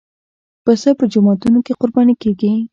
پسه 0.63 0.89
په 0.99 1.05
جوماتونو 1.13 1.59
کې 1.65 1.73
قرباني 1.81 2.15
کېږي. 2.21 2.51